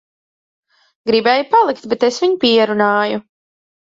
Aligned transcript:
Gribēja 1.09 1.43
palikt, 1.51 1.83
bet 1.91 2.05
es 2.07 2.17
viņu 2.23 2.39
pierunāju. 2.45 3.21